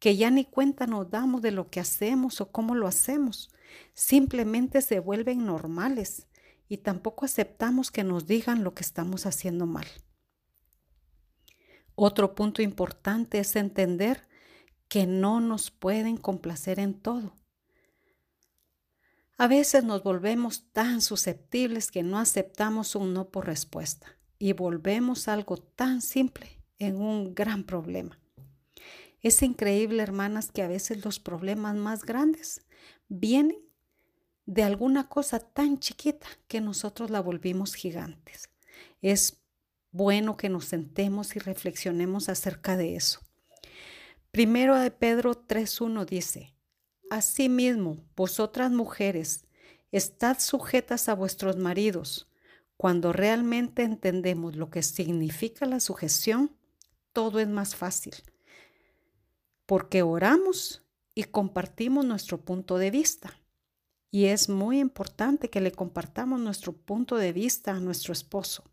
que 0.00 0.16
ya 0.16 0.30
ni 0.30 0.46
cuenta 0.46 0.86
nos 0.86 1.10
damos 1.10 1.42
de 1.42 1.52
lo 1.52 1.70
que 1.70 1.78
hacemos 1.78 2.40
o 2.40 2.50
cómo 2.50 2.74
lo 2.74 2.88
hacemos. 2.88 3.50
Simplemente 3.92 4.80
se 4.80 4.98
vuelven 4.98 5.44
normales 5.44 6.26
y 6.68 6.78
tampoco 6.78 7.26
aceptamos 7.26 7.90
que 7.90 8.02
nos 8.02 8.26
digan 8.26 8.64
lo 8.64 8.74
que 8.74 8.82
estamos 8.82 9.26
haciendo 9.26 9.66
mal. 9.66 9.86
Otro 12.02 12.34
punto 12.34 12.62
importante 12.62 13.40
es 13.40 13.56
entender 13.56 14.26
que 14.88 15.06
no 15.06 15.38
nos 15.38 15.70
pueden 15.70 16.16
complacer 16.16 16.80
en 16.80 16.94
todo. 16.94 17.36
A 19.36 19.46
veces 19.46 19.84
nos 19.84 20.02
volvemos 20.02 20.64
tan 20.72 21.02
susceptibles 21.02 21.90
que 21.90 22.02
no 22.02 22.18
aceptamos 22.18 22.94
un 22.94 23.12
no 23.12 23.28
por 23.28 23.44
respuesta. 23.44 24.16
y 24.38 24.54
volvemos 24.54 25.28
algo 25.28 25.58
tan 25.58 26.00
simple 26.00 26.62
en 26.78 26.96
un 26.96 27.34
gran 27.34 27.64
problema. 27.64 28.18
Es 29.20 29.42
increíble, 29.42 30.02
hermanas, 30.02 30.50
que 30.50 30.62
a 30.62 30.68
veces 30.68 31.04
los 31.04 31.20
problemas 31.20 31.76
más 31.76 32.06
grandes 32.06 32.64
vienen 33.08 33.58
de 34.46 34.62
alguna 34.62 35.10
cosa 35.10 35.38
tan 35.38 35.78
chiquita 35.78 36.26
que 36.48 36.62
nosotros 36.62 37.10
la 37.10 37.20
volvimos 37.20 37.74
gigantes. 37.74 38.48
Es 39.02 39.40
bueno 39.92 40.36
que 40.36 40.48
nos 40.48 40.66
sentemos 40.66 41.36
y 41.36 41.38
reflexionemos 41.38 42.28
acerca 42.28 42.76
de 42.76 42.96
eso. 42.96 43.20
Primero 44.30 44.76
de 44.76 44.90
Pedro 44.90 45.46
3.1 45.46 46.04
dice, 46.06 46.54
Asimismo, 47.10 47.96
vosotras 48.14 48.70
mujeres, 48.70 49.46
estad 49.90 50.38
sujetas 50.38 51.08
a 51.08 51.14
vuestros 51.14 51.56
maridos. 51.56 52.28
Cuando 52.76 53.12
realmente 53.12 53.82
entendemos 53.82 54.54
lo 54.54 54.70
que 54.70 54.82
significa 54.82 55.66
la 55.66 55.80
sujeción, 55.80 56.56
todo 57.12 57.40
es 57.40 57.48
más 57.48 57.74
fácil, 57.74 58.14
porque 59.66 60.02
oramos 60.02 60.82
y 61.14 61.24
compartimos 61.24 62.04
nuestro 62.04 62.40
punto 62.40 62.78
de 62.78 62.92
vista. 62.92 63.36
Y 64.12 64.26
es 64.26 64.48
muy 64.48 64.78
importante 64.78 65.50
que 65.50 65.60
le 65.60 65.72
compartamos 65.72 66.40
nuestro 66.40 66.72
punto 66.72 67.16
de 67.16 67.32
vista 67.32 67.72
a 67.72 67.80
nuestro 67.80 68.12
esposo. 68.12 68.64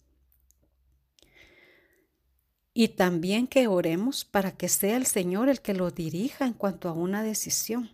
Y 2.80 2.90
también 2.90 3.48
que 3.48 3.66
oremos 3.66 4.24
para 4.24 4.52
que 4.52 4.70
sea 4.70 4.98
el 4.98 5.08
Señor 5.08 5.50
el 5.50 5.62
que 5.62 5.74
lo 5.74 5.90
dirija 5.90 6.46
en 6.46 6.54
cuanto 6.54 6.90
a 6.90 6.94
una 6.94 7.24
decisión. 7.24 7.90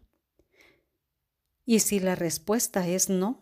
Y 1.65 1.79
si 1.79 2.01
la 2.01 2.15
respuesta 2.15 2.85
es 2.85 3.07
no, 3.07 3.41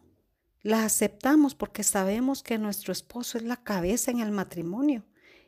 la 0.61 0.85
aceptamos 0.85 1.55
porque 1.55 1.81
sabemos 1.81 2.43
que 2.43 2.59
nuestro 2.59 2.91
esposo 2.91 3.39
es 3.39 3.43
la 3.43 3.57
cabeza 3.57 4.11
en 4.11 4.19
el 4.19 4.29
matrimonio 4.29 5.03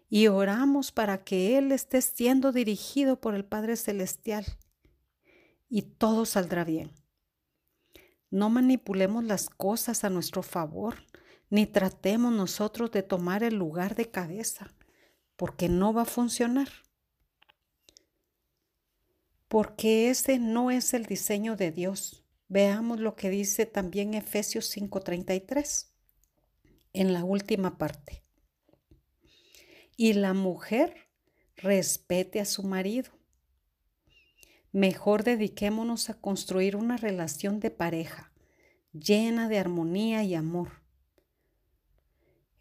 y 0.09 0.29
oramos 0.29 0.91
para 0.91 1.23
que 1.23 1.59
Él 1.59 1.71
esté 1.71 2.01
siendo 2.01 2.51
dirigido 2.51 3.21
por 3.21 3.35
el 3.35 3.45
Padre 3.45 3.77
Celestial 3.77 4.47
y 5.69 5.83
todo 5.83 6.25
saldrá 6.25 6.63
bien. 6.63 6.91
No 8.31 8.50
manipulemos 8.50 9.25
las 9.25 9.47
cosas 9.47 10.03
a 10.03 10.09
nuestro 10.09 10.41
favor, 10.41 10.95
ni 11.51 11.67
tratemos 11.67 12.33
nosotros 12.33 12.89
de 12.89 13.03
tomar 13.03 13.43
el 13.43 13.57
lugar 13.57 13.93
de 13.93 14.09
cabeza, 14.09 14.73
porque 15.43 15.67
no 15.67 15.91
va 15.91 16.03
a 16.03 16.05
funcionar. 16.05 16.69
Porque 19.50 20.09
ese 20.09 20.39
no 20.39 20.71
es 20.71 20.93
el 20.93 21.05
diseño 21.05 21.57
de 21.57 21.69
Dios. 21.69 22.23
Veamos 22.47 23.01
lo 23.01 23.17
que 23.17 23.29
dice 23.29 23.65
también 23.65 24.13
Efesios 24.13 24.69
5:33 24.73 25.91
en 26.93 27.12
la 27.12 27.25
última 27.25 27.77
parte. 27.77 28.23
Y 29.97 30.13
la 30.13 30.33
mujer 30.33 31.09
respete 31.57 32.39
a 32.39 32.45
su 32.45 32.63
marido. 32.63 33.12
Mejor 34.71 35.25
dediquémonos 35.25 36.09
a 36.09 36.13
construir 36.13 36.77
una 36.77 36.95
relación 36.95 37.59
de 37.59 37.69
pareja 37.69 38.31
llena 38.93 39.50
de 39.50 39.59
armonía 39.59 40.23
y 40.23 40.35
amor. 40.35 40.81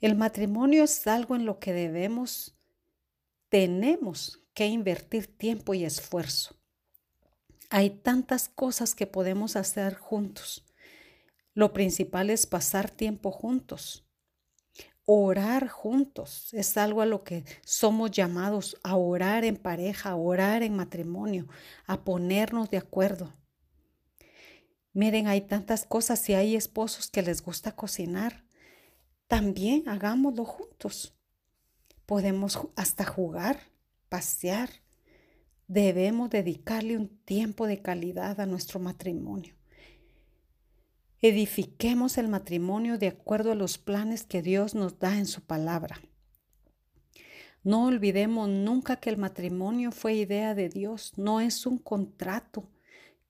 El 0.00 0.16
matrimonio 0.16 0.82
es 0.82 1.06
algo 1.06 1.36
en 1.36 1.46
lo 1.46 1.60
que 1.60 1.72
debemos, 1.72 2.58
tenemos 3.52 4.42
que 4.54 4.66
invertir 4.66 5.26
tiempo 5.26 5.75
y 5.75 5.85
esfuerzo. 5.85 6.56
Hay 7.68 7.90
tantas 7.90 8.49
cosas 8.49 8.94
que 8.94 9.06
podemos 9.06 9.56
hacer 9.56 9.94
juntos. 9.94 10.64
Lo 11.52 11.75
principal 11.75 12.30
es 12.30 12.47
pasar 12.47 12.88
tiempo 12.88 13.30
juntos. 13.30 14.09
Orar 15.04 15.68
juntos 15.68 16.49
es 16.54 16.78
algo 16.78 17.02
a 17.02 17.06
lo 17.06 17.25
que 17.25 17.44
somos 17.62 18.11
llamados 18.11 18.78
a 18.82 18.96
orar 18.96 19.44
en 19.44 19.59
pareja, 19.59 20.12
a 20.12 20.16
orar 20.16 20.62
en 20.62 20.74
matrimonio, 20.74 21.46
a 21.85 22.05
ponernos 22.05 22.70
de 22.70 22.79
acuerdo. 22.79 23.35
Miren, 24.94 25.26
hay 25.26 25.42
tantas 25.42 25.85
cosas. 25.85 26.20
Si 26.20 26.33
hay 26.33 26.57
esposos 26.57 27.11
que 27.11 27.20
les 27.20 27.42
gusta 27.42 27.76
cocinar, 27.76 28.46
también 29.26 29.90
hagámoslo 29.90 30.46
juntos. 30.46 31.18
Podemos 32.12 32.59
hasta 32.77 33.07
jugar, 33.07 33.59
pasear, 34.11 34.68
debemos 35.66 36.29
dedicarle 36.29 36.98
un 36.98 37.09
tiempo 37.09 37.66
de 37.66 37.81
calidad 37.81 38.38
a 38.38 38.44
nuestro 38.44 38.79
matrimonio. 38.81 39.55
Edifiquemos 41.22 42.18
el 42.18 42.29
matrimonio 42.29 42.98
de 42.98 43.09
acuerdo 43.09 43.53
a 43.53 43.55
los 43.55 43.79
planes 43.79 44.25
que 44.25 44.42
Dios 44.42 44.75
nos 44.75 44.98
da 44.98 45.16
en 45.16 45.25
su 45.25 45.40
palabra. 45.40 46.03
No 47.64 47.87
olvidemos 47.87 48.46
nunca 48.46 48.96
que 48.96 49.09
el 49.09 49.16
matrimonio 49.16 49.90
fue 49.90 50.12
idea 50.12 50.55
de 50.55 50.68
Dios, 50.68 51.14
no 51.16 51.40
es 51.40 51.64
un 51.64 51.79
contrato 51.79 52.68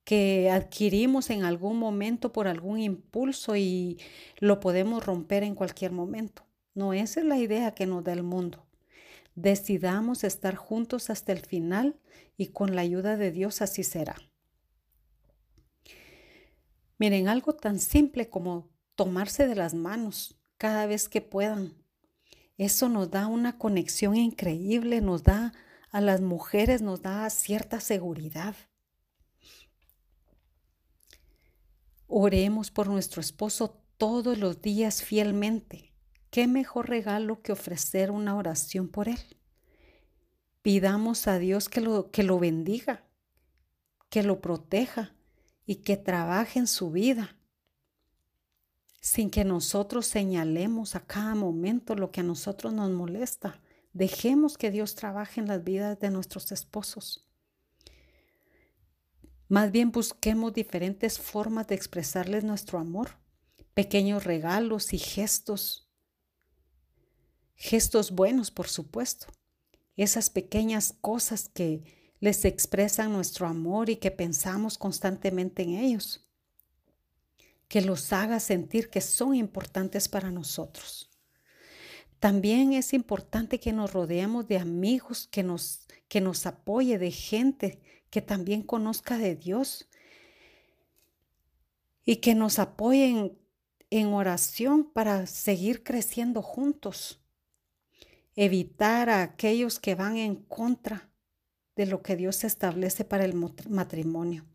que 0.03 0.51
adquirimos 0.51 1.31
en 1.31 1.45
algún 1.45 1.79
momento 1.79 2.33
por 2.33 2.49
algún 2.49 2.81
impulso 2.81 3.55
y 3.55 4.01
lo 4.40 4.59
podemos 4.59 5.07
romper 5.07 5.45
en 5.45 5.55
cualquier 5.55 5.92
momento. 5.92 6.42
No, 6.75 6.92
esa 6.92 7.21
es 7.21 7.27
la 7.27 7.38
idea 7.38 7.77
que 7.77 7.87
nos 7.87 8.03
da 8.03 8.12
el 8.12 8.25
mundo. 8.25 8.66
Decidamos 9.35 10.25
estar 10.25 10.57
juntos 10.57 11.11
hasta 11.11 11.33
el 11.33 11.40
final 11.40 11.99
y 12.37 12.49
con 12.49 12.75
la 12.75 12.83
ayuda 12.83 13.16
de 13.16 13.31
Dios 13.31 13.62
así 13.62 13.83
será. 13.83 14.16
Miren, 16.99 17.29
algo 17.29 17.55
tan 17.55 17.79
simple 17.79 18.29
como 18.29 18.71
tomarse 18.95 19.47
de 19.47 19.55
las 19.55 19.75
manos 19.75 20.38
cada 20.59 20.87
vez 20.87 21.09
que 21.09 21.21
puedan. 21.21 21.75
Eso 22.59 22.88
nos 22.88 23.11
da 23.11 23.27
una 23.27 23.59
conexión 23.59 24.14
increíble, 24.14 25.01
nos 25.01 25.25
da 25.25 25.53
a 25.90 26.01
las 26.01 26.21
mujeres, 26.21 26.83
nos 26.83 27.03
da 27.03 27.29
cierta 27.31 27.81
seguridad. 27.81 28.55
Oremos 32.07 32.71
por 32.71 32.88
nuestro 32.88 33.21
esposo 33.21 33.83
todos 33.97 34.38
los 34.38 34.61
días 34.61 35.03
fielmente. 35.03 35.91
¿Qué 36.33 36.47
mejor 36.47 36.88
regalo 36.88 37.42
que 37.42 37.53
ofrecer 37.53 38.11
una 38.11 38.35
oración 38.35 38.88
por 38.88 39.07
Él? 39.07 39.21
Pidamos 40.62 41.29
a 41.29 41.38
Dios 41.38 41.68
que 41.68 41.83
lo, 41.83 42.11
que 42.11 42.23
lo 42.23 42.38
bendiga, 42.38 43.05
que 44.09 44.23
lo 44.23 44.40
proteja 44.40 45.14
y 45.66 45.83
que 45.83 45.99
trabaje 45.99 46.59
en 46.59 46.68
su 46.68 46.90
vida, 46.90 47.37
sin 49.03 49.29
que 49.29 49.45
nosotros 49.45 50.07
señalemos 50.07 50.97
a 50.97 51.01
cada 51.01 51.35
momento 51.35 51.95
lo 51.97 52.11
que 52.11 52.21
a 52.21 52.25
nosotros 52.25 52.73
nos 52.73 52.90
molesta. 52.90 53.61
Dejemos 53.92 54.57
que 54.57 54.71
Dios 54.71 54.95
trabaje 54.95 55.38
en 55.38 55.49
las 55.49 55.62
vidas 55.62 56.01
de 56.01 56.11
nuestros 56.11 56.51
esposos. 56.51 57.29
Más 59.49 59.71
bien 59.71 59.92
busquemos 59.92 60.55
diferentes 60.55 61.18
formas 61.18 61.66
de 61.66 61.75
expresarles 61.75 62.42
nuestro 62.42 62.79
amor, 62.79 63.18
pequeños 63.75 64.25
regalos 64.25 64.95
y 64.95 64.99
gestos 64.99 65.91
gestos 67.62 68.11
buenos, 68.11 68.51
por 68.51 68.66
supuesto, 68.66 69.29
esas 69.96 70.31
pequeñas 70.31 70.96
cosas 71.01 71.48
que 71.48 71.85
les 72.18 72.44
expresan 72.44 73.12
nuestro 73.12 73.46
amor 73.46 73.88
y 73.88 73.96
que 73.96 74.11
pensamos 74.11 74.77
constantemente 74.77 75.62
en 75.62 75.77
ellos, 75.77 76.27
que 77.68 77.81
los 77.81 78.12
haga 78.12 78.40
sentir 78.40 78.90
que 78.90 79.01
son 79.01 79.37
importantes 79.37 80.09
para 80.09 80.33
nosotros. 80.33 81.09
También 82.18 82.72
es 82.72 82.92
importante 82.92 83.61
que 83.61 83.72
nos 83.72 83.92
rodeemos 83.92 84.48
de 84.48 84.59
amigos 84.59 85.29
que 85.31 85.44
nos, 85.44 85.87
que 86.09 86.20
nos 86.20 86.46
apoye, 86.46 86.98
de 86.98 87.12
gente 87.12 87.81
que 88.11 88.22
también 88.22 88.62
conozca 88.62 89.18
de 89.18 89.37
Dios 89.37 89.88
y 92.05 92.16
que 92.16 92.35
nos 92.35 92.59
apoyen 92.59 93.38
en 93.90 94.09
oración 94.09 94.90
para 94.92 95.27
seguir 95.27 95.85
creciendo 95.85 96.42
juntos 96.42 97.21
evitar 98.35 99.11
a 99.11 99.23
aquellos 99.23 99.79
que 99.79 99.95
van 99.95 100.16
en 100.16 100.37
contra 100.37 101.11
de 101.77 101.87
lo 101.87 102.03
que 102.03 102.16
Dios 102.16 102.45
establece 102.45 103.05
para 103.05 103.25
el 103.25 103.35
matrimonio. 103.35 104.47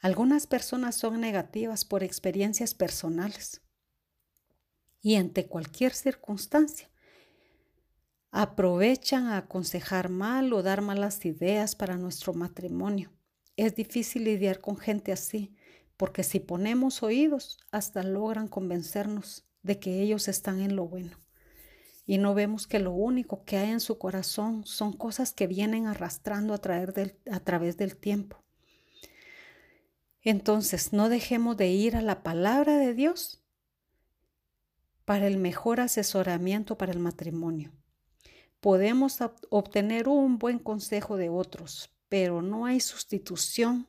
Algunas 0.00 0.46
personas 0.46 0.96
son 0.96 1.20
negativas 1.20 1.84
por 1.84 2.02
experiencias 2.02 2.74
personales 2.74 3.62
y 5.02 5.16
ante 5.16 5.46
cualquier 5.46 5.92
circunstancia 5.92 6.90
aprovechan 8.30 9.26
a 9.26 9.38
aconsejar 9.38 10.08
mal 10.08 10.52
o 10.52 10.62
dar 10.62 10.82
malas 10.82 11.24
ideas 11.24 11.74
para 11.74 11.96
nuestro 11.96 12.32
matrimonio. 12.32 13.12
Es 13.56 13.74
difícil 13.74 14.24
lidiar 14.24 14.60
con 14.60 14.76
gente 14.76 15.10
así, 15.12 15.54
porque 15.96 16.22
si 16.22 16.38
ponemos 16.38 17.02
oídos, 17.02 17.58
hasta 17.72 18.02
logran 18.02 18.46
convencernos 18.46 19.44
de 19.62 19.80
que 19.80 20.00
ellos 20.00 20.28
están 20.28 20.60
en 20.60 20.76
lo 20.76 20.86
bueno 20.86 21.18
y 22.10 22.18
no 22.18 22.34
vemos 22.34 22.66
que 22.66 22.80
lo 22.80 22.90
único 22.90 23.44
que 23.44 23.56
hay 23.56 23.70
en 23.70 23.78
su 23.78 23.96
corazón 23.96 24.66
son 24.66 24.92
cosas 24.92 25.32
que 25.32 25.46
vienen 25.46 25.86
arrastrando 25.86 26.54
a, 26.54 26.56
a 26.56 27.40
través 27.40 27.76
del 27.76 27.96
tiempo. 27.96 28.42
Entonces, 30.20 30.92
no 30.92 31.08
dejemos 31.08 31.56
de 31.56 31.68
ir 31.68 31.94
a 31.94 32.02
la 32.02 32.24
palabra 32.24 32.78
de 32.78 32.94
Dios 32.94 33.44
para 35.04 35.28
el 35.28 35.36
mejor 35.36 35.78
asesoramiento 35.78 36.76
para 36.76 36.90
el 36.90 36.98
matrimonio. 36.98 37.70
Podemos 38.58 39.18
obtener 39.48 40.08
un 40.08 40.40
buen 40.40 40.58
consejo 40.58 41.16
de 41.16 41.28
otros, 41.28 41.94
pero 42.08 42.42
no 42.42 42.66
hay 42.66 42.80
sustitución 42.80 43.86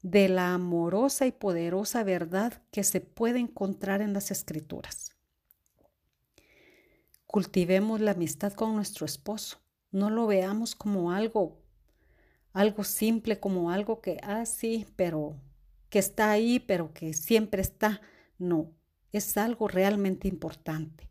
de 0.00 0.30
la 0.30 0.54
amorosa 0.54 1.26
y 1.26 1.32
poderosa 1.32 2.02
verdad 2.02 2.62
que 2.70 2.82
se 2.82 3.02
puede 3.02 3.40
encontrar 3.40 4.00
en 4.00 4.14
las 4.14 4.30
escrituras. 4.30 5.15
Cultivemos 7.26 8.00
la 8.00 8.12
amistad 8.12 8.52
con 8.52 8.74
nuestro 8.74 9.06
esposo. 9.06 9.58
No 9.90 10.10
lo 10.10 10.26
veamos 10.26 10.74
como 10.74 11.12
algo 11.12 11.66
algo 12.56 12.84
simple, 12.84 13.38
como 13.38 13.70
algo 13.70 14.00
que 14.00 14.18
ah 14.22 14.46
sí, 14.46 14.86
pero 14.96 15.36
que 15.90 15.98
está 15.98 16.30
ahí, 16.30 16.58
pero 16.58 16.94
que 16.94 17.12
siempre 17.12 17.60
está. 17.60 18.00
No, 18.38 18.72
es 19.12 19.36
algo 19.36 19.68
realmente 19.68 20.26
importante. 20.26 21.10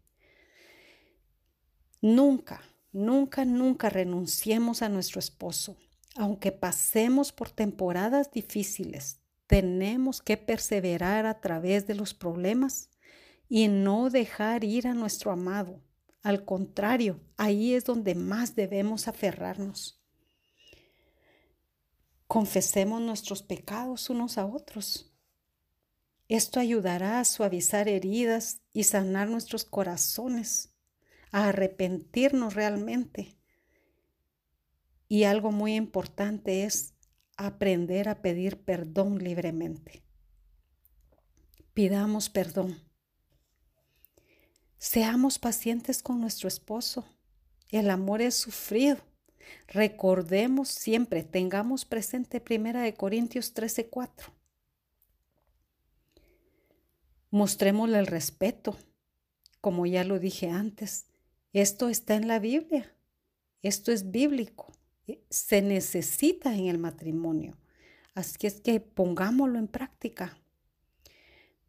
Nunca, 2.01 2.61
nunca, 2.91 3.45
nunca 3.45 3.91
renunciemos 3.91 4.81
a 4.81 4.89
nuestro 4.89 5.19
esposo. 5.19 5.77
Aunque 6.15 6.51
pasemos 6.51 7.31
por 7.31 7.51
temporadas 7.51 8.31
difíciles, 8.31 9.19
tenemos 9.45 10.23
que 10.23 10.37
perseverar 10.37 11.27
a 11.27 11.41
través 11.41 11.85
de 11.85 11.93
los 11.93 12.15
problemas 12.15 12.89
y 13.47 13.67
no 13.67 14.09
dejar 14.09 14.63
ir 14.63 14.87
a 14.87 14.95
nuestro 14.95 15.29
amado. 15.31 15.79
Al 16.25 16.43
contrario, 16.43 17.21
ahí 17.37 17.75
es 17.75 17.83
donde 17.83 18.15
más 18.15 18.55
debemos 18.55 19.07
aferrarnos. 19.07 20.01
Confesemos 22.25 22.99
nuestros 22.99 23.43
pecados 23.43 24.09
unos 24.09 24.39
a 24.39 24.47
otros. 24.47 25.13
Esto 26.27 26.59
ayudará 26.59 27.19
a 27.19 27.25
suavizar 27.25 27.87
heridas 27.87 28.59
y 28.73 28.85
sanar 28.85 29.29
nuestros 29.29 29.65
corazones, 29.65 30.73
a 31.31 31.49
arrepentirnos 31.49 32.55
realmente 32.55 33.37
y 35.07 35.25
algo 35.25 35.51
muy 35.51 35.75
importante 35.75 36.63
es 36.63 36.95
aprender 37.37 38.09
a 38.09 38.23
pedir 38.23 38.63
perdón 38.63 39.19
libremente. 39.19 40.03
Pidamos 41.75 42.31
perdón. 42.31 42.84
Seamos 44.77 45.39
pacientes 45.39 46.01
con 46.01 46.21
nuestro 46.21 46.47
esposo. 46.47 47.05
El 47.71 47.89
amor 47.89 48.21
es 48.21 48.35
sufrido. 48.35 48.97
Recordemos 49.67 50.69
siempre, 50.69 51.23
tengamos 51.23 51.85
presente 51.85 52.39
Primera 52.39 52.81
de 52.81 52.93
Corintios 52.93 53.53
13:4. 53.53 54.31
Mostrémosle 57.31 57.99
el 57.99 58.07
respeto. 58.07 58.77
Como 59.61 59.85
ya 59.85 60.03
lo 60.03 60.19
dije 60.19 60.49
antes, 60.49 61.07
esto 61.53 61.89
está 61.89 62.15
en 62.15 62.27
la 62.27 62.39
Biblia. 62.39 62.95
Esto 63.61 63.91
es 63.91 64.11
bíblico 64.11 64.75
se 65.29 65.61
necesita 65.61 66.55
en 66.55 66.67
el 66.67 66.77
matrimonio. 66.77 67.57
Así 68.13 68.47
es 68.47 68.61
que 68.61 68.79
pongámoslo 68.79 69.59
en 69.59 69.67
práctica. 69.67 70.37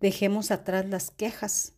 Dejemos 0.01 0.51
atrás 0.51 0.87
las 0.87 1.11
quejas. 1.11 1.75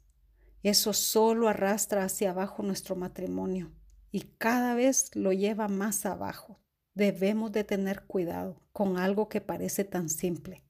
Eso 0.68 0.92
solo 0.92 1.48
arrastra 1.48 2.04
hacia 2.04 2.28
abajo 2.28 2.62
nuestro 2.62 2.94
matrimonio 2.94 3.72
y 4.10 4.20
cada 4.36 4.74
vez 4.74 5.16
lo 5.16 5.32
lleva 5.32 5.66
más 5.66 6.04
abajo. 6.04 6.60
Debemos 6.92 7.52
de 7.52 7.64
tener 7.64 8.02
cuidado 8.02 8.60
con 8.74 8.98
algo 8.98 9.30
que 9.30 9.40
parece 9.40 9.84
tan 9.84 10.10
simple. 10.10 10.62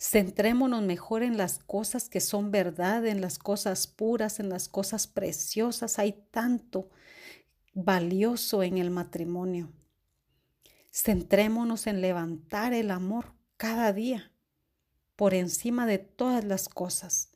Centrémonos 0.00 0.82
mejor 0.82 1.22
en 1.22 1.36
las 1.36 1.60
cosas 1.60 2.08
que 2.08 2.18
son 2.20 2.50
verdad, 2.50 3.06
en 3.06 3.20
las 3.20 3.38
cosas 3.38 3.86
puras, 3.86 4.40
en 4.40 4.48
las 4.48 4.68
cosas 4.68 5.06
preciosas. 5.06 6.00
Hay 6.00 6.26
tanto 6.32 6.90
valioso 7.72 8.64
en 8.64 8.78
el 8.78 8.90
matrimonio. 8.90 9.70
Centrémonos 10.90 11.86
en 11.86 12.00
levantar 12.00 12.72
el 12.72 12.90
amor 12.90 13.34
cada 13.56 13.92
día 13.92 14.32
por 15.14 15.34
encima 15.34 15.86
de 15.86 15.98
todas 15.98 16.42
las 16.42 16.68
cosas. 16.68 17.31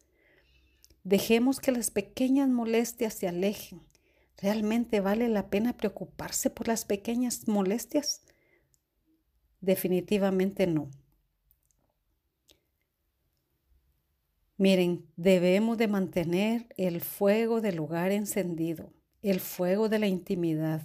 Dejemos 1.06 1.60
que 1.60 1.70
las 1.70 1.92
pequeñas 1.92 2.48
molestias 2.48 3.14
se 3.14 3.28
alejen. 3.28 3.80
¿Realmente 4.36 5.00
vale 5.00 5.28
la 5.28 5.48
pena 5.48 5.76
preocuparse 5.76 6.50
por 6.50 6.66
las 6.66 6.84
pequeñas 6.84 7.46
molestias? 7.46 8.22
Definitivamente 9.60 10.66
no. 10.66 10.90
Miren, 14.56 15.06
debemos 15.16 15.78
de 15.78 15.86
mantener 15.86 16.66
el 16.76 17.00
fuego 17.00 17.60
del 17.60 17.76
lugar 17.76 18.10
encendido 18.10 18.92
el 19.22 19.40
fuego 19.40 19.88
de 19.88 19.98
la 19.98 20.06
intimidad. 20.06 20.82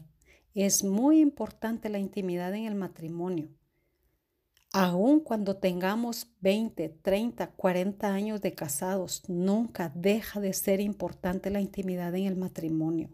Es 0.56 0.84
muy 0.84 1.20
importante 1.20 1.90
la 1.90 2.00
intimidad 2.00 2.56
en 2.56 2.66
el 2.66 2.74
matrimonio. 2.74 3.50
Aun 4.74 5.20
cuando 5.20 5.58
tengamos 5.58 6.28
20, 6.40 6.88
30, 6.88 7.52
40 7.52 8.08
años 8.08 8.42
de 8.42 8.56
casados, 8.56 9.24
nunca 9.28 9.92
deja 9.94 10.40
de 10.40 10.54
ser 10.54 10.80
importante 10.80 11.50
la 11.50 11.60
intimidad 11.60 12.16
en 12.16 12.26
el 12.26 12.38
matrimonio. 12.38 13.10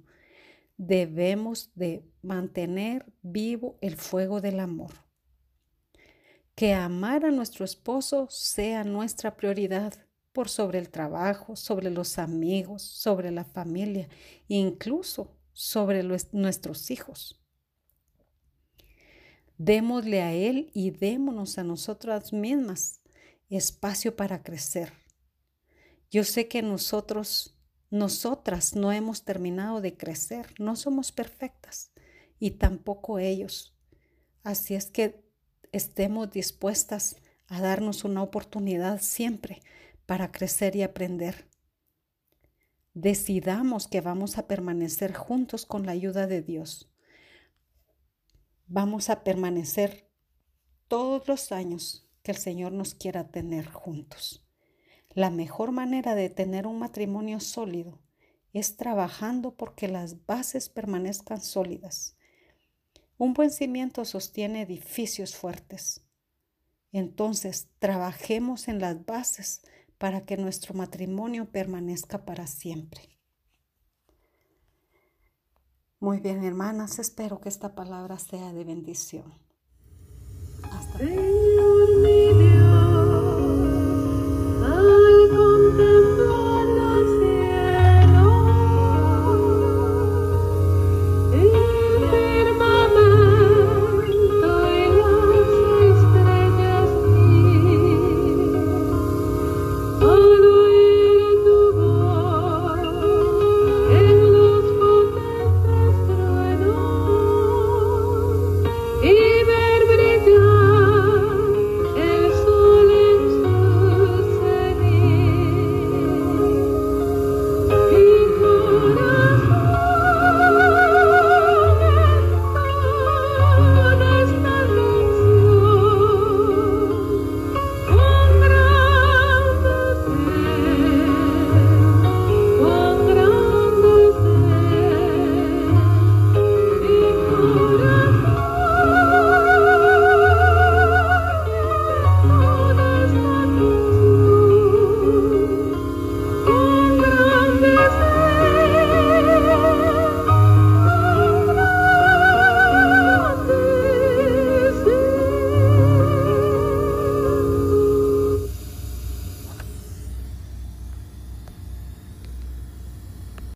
Debemos 0.77 1.71
de 1.73 2.05
mantener 2.21 3.11
vivo 3.23 3.79
el 3.81 3.95
fuego 3.95 4.39
del 4.39 4.59
amor. 4.59 4.91
Que 6.53 6.75
amar 6.75 7.25
a 7.25 7.31
nuestro 7.31 7.65
esposo 7.65 8.27
sea 8.29 8.83
nuestra 8.83 9.35
prioridad 9.35 9.95
por 10.33 10.49
sobre 10.49 10.77
el 10.77 10.91
trabajo, 10.91 11.55
sobre 11.55 11.89
los 11.89 12.19
amigos, 12.19 12.83
sobre 12.83 13.31
la 13.31 13.45
familia, 13.45 14.07
incluso 14.47 15.35
sobre 15.53 16.03
nuestros 16.03 16.91
hijos. 16.91 17.37
Démosle 19.57 20.21
a 20.21 20.33
Él 20.33 20.69
y 20.73 20.91
démonos 20.91 21.57
a 21.57 21.63
nosotras 21.63 22.31
mismas 22.31 23.01
espacio 23.49 24.15
para 24.15 24.43
crecer. 24.43 24.91
Yo 26.11 26.23
sé 26.23 26.47
que 26.47 26.61
nosotros, 26.61 27.57
nosotras 27.89 28.75
no 28.75 28.91
hemos 28.91 29.23
terminado 29.23 29.81
de 29.81 29.95
crecer, 29.95 30.53
no 30.59 30.75
somos 30.75 31.11
perfectas 31.11 31.91
y 32.39 32.51
tampoco 32.51 33.19
ellos. 33.19 33.75
Así 34.43 34.75
es 34.75 34.87
que 34.87 35.23
estemos 35.71 36.31
dispuestas 36.31 37.17
a 37.47 37.61
darnos 37.61 38.03
una 38.03 38.23
oportunidad 38.23 39.01
siempre 39.01 39.61
para 40.05 40.31
crecer 40.31 40.75
y 40.75 40.83
aprender. 40.83 41.47
Decidamos 42.93 43.87
que 43.87 44.01
vamos 44.01 44.37
a 44.37 44.47
permanecer 44.47 45.13
juntos 45.13 45.65
con 45.65 45.85
la 45.85 45.91
ayuda 45.91 46.27
de 46.27 46.41
Dios. 46.41 46.89
Vamos 48.69 49.10
a 49.10 49.23
permanecer 49.23 50.10
todos 50.89 51.25
los 51.30 51.53
años 51.53 52.06
que 52.21 52.32
el 52.32 52.38
Señor 52.38 52.73
nos 52.73 52.95
quiera 52.95 53.30
tener 53.30 53.71
juntos. 53.71 54.45
La 55.13 55.30
mejor 55.30 55.71
manera 55.71 56.15
de 56.15 56.30
tener 56.30 56.67
un 56.67 56.77
matrimonio 56.77 57.39
sólido 57.39 58.01
es 58.51 58.75
trabajando 58.75 59.56
porque 59.56 59.88
las 59.88 60.25
bases 60.25 60.67
permanezcan 60.67 61.41
sólidas. 61.41 62.17
Un 63.17 63.34
buen 63.34 63.51
cimiento 63.51 64.03
sostiene 64.03 64.63
edificios 64.63 65.38
fuertes. 65.38 66.03
Entonces, 66.91 67.69
trabajemos 67.80 68.67
en 68.67 68.80
las 68.80 69.06
bases 69.06 69.62
para 69.97 70.25
que 70.25 70.36
nuestro 70.36 70.73
matrimonio 70.73 71.49
permanezca 71.49 72.25
para 72.25 72.47
siempre. 72.47 73.16
Muy 75.99 76.19
bien, 76.19 76.43
hermanas, 76.43 76.99
espero 76.99 77.41
que 77.41 77.49
esta 77.49 77.73
palabra 77.73 78.19
sea 78.19 78.53
de 78.53 78.63
bendición. 78.63 79.33
Hasta 80.71 81.03
luego. 81.03 81.26